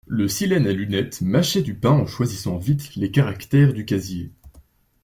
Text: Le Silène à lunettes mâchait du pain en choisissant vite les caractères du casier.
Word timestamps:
Le 0.07 0.27
Silène 0.27 0.65
à 0.65 0.71
lunettes 0.71 1.21
mâchait 1.21 1.61
du 1.61 1.75
pain 1.75 1.91
en 1.91 2.07
choisissant 2.07 2.57
vite 2.57 2.95
les 2.95 3.11
caractères 3.11 3.71
du 3.71 3.85
casier. 3.85 4.31